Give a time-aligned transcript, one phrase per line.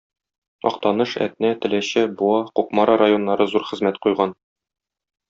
[0.67, 4.35] Актаныш, Әтнә, Теләче, Буа, Кукмара районнары зур хезмәт куйган.